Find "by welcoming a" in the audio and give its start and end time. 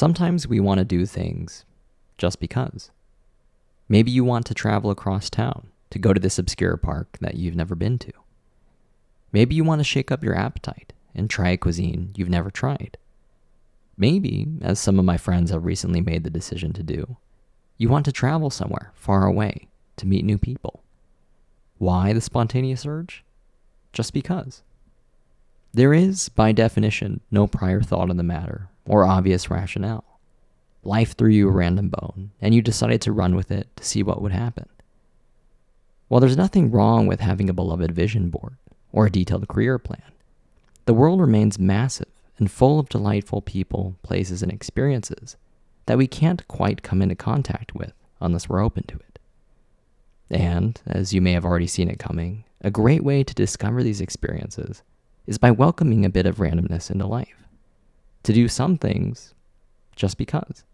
55.38-56.10